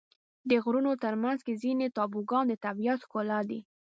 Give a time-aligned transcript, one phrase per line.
[0.49, 0.91] د غرونو
[1.23, 3.59] منځ کې ځینې ټاپوګان د طبیعت ښکلا دي.